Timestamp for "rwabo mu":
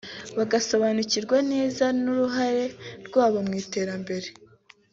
3.07-3.53